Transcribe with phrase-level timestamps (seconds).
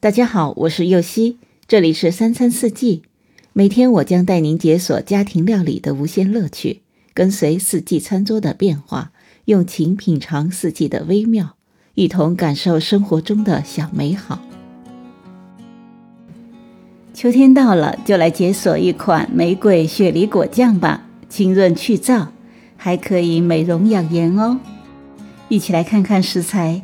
[0.00, 3.02] 大家好，我是右希，这里是三餐四季。
[3.52, 6.82] 每天我将带您解锁家庭料理的无限乐趣，
[7.12, 9.10] 跟随四季餐桌的变化，
[9.46, 11.56] 用情品尝四季的微妙，
[11.96, 14.40] 一同感受生活中的小美好。
[17.12, 22.28] 秋天到了，就来解锁一款玫瑰雪梨果酱吧，清润去燥，
[22.76, 24.60] 还可以美容养颜哦。
[25.48, 26.82] 一起来看看食材：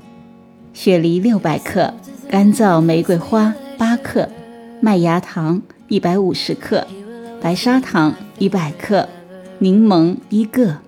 [0.72, 1.94] 雪梨六百克。
[2.34, 4.28] 干燥玫瑰花八克，
[4.80, 6.84] 麦芽糖一百五十克，
[7.40, 9.08] 白砂糖一百克，
[9.60, 10.78] 柠檬一个。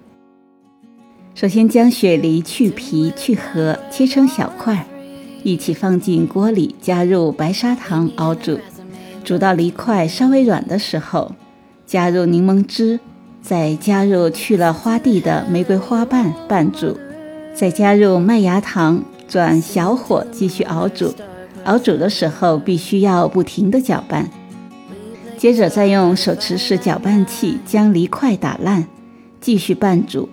[1.37, 4.85] 首先将雪梨去皮去核，切成小块，
[5.45, 8.59] 一起放进锅里，加入白砂糖熬煮，
[9.23, 11.31] 煮到梨块稍微软的时候，
[11.87, 12.99] 加入柠檬汁，
[13.41, 16.99] 再加入去了花蒂的玫瑰花瓣拌煮，
[17.55, 21.15] 再加入麦芽糖，转小火继续熬煮。
[21.67, 24.31] 熬煮的时候必须要不停地搅拌，
[25.37, 28.87] 接着再用手持式搅拌器将梨块打烂，
[29.41, 30.29] 继续拌煮，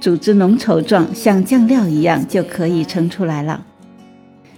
[0.00, 3.64] 煮至浓稠状，像酱料一样就可以盛出来了。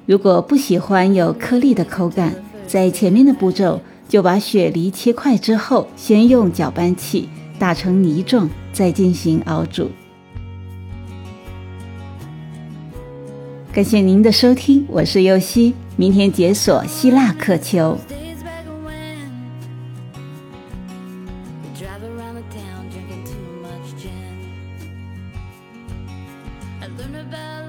[0.07, 2.33] 如果不喜欢有颗粒的口感，
[2.67, 9.91] 在前面的步骤就把雪梨切块之后，先用搅拌器打成泥状，再进行熬煮。
[13.79, 15.73] 感谢您的收听，我是尤西。
[15.95, 17.97] 明天解锁希腊渴求。
[26.81, 27.69] I learned about